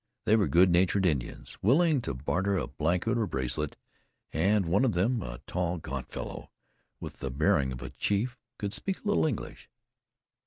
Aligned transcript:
They 0.25 0.35
were 0.35 0.47
good 0.47 0.71
natured 0.71 1.05
Indians, 1.05 1.59
willing 1.61 2.01
to 2.01 2.15
barter 2.15 2.57
a 2.57 2.65
blanket 2.65 3.19
or 3.19 3.27
bracelet; 3.27 3.77
and 4.33 4.65
one 4.65 4.83
of 4.83 4.93
them, 4.93 5.21
a 5.21 5.41
tall, 5.45 5.77
gaunt 5.77 6.09
fellow, 6.09 6.49
with 6.99 7.19
the 7.19 7.29
bearing 7.29 7.71
of 7.71 7.83
a 7.83 7.91
chief, 7.91 8.35
could 8.57 8.73
speak 8.73 9.03
a 9.03 9.07
little 9.07 9.27
English. 9.27 9.69